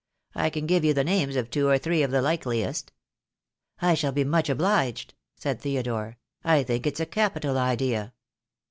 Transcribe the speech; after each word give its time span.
I 0.33 0.49
can 0.49 0.65
give 0.65 0.83
you 0.83 0.95
the 0.95 1.03
names 1.03 1.35
of 1.35 1.51
two 1.51 1.67
or 1.69 1.77
three 1.77 2.01
of 2.01 2.09
the 2.09 2.23
likeliest." 2.23 2.91
"I 3.83 3.93
shall 3.93 4.11
be 4.11 4.23
much 4.23 4.49
obliged," 4.49 5.13
said 5.35 5.61
Theodore. 5.61 6.17
"I 6.43 6.63
think 6.63 6.87
it's 6.87 6.99
a 6.99 7.05
capital 7.05 7.55
idea." 7.59 8.11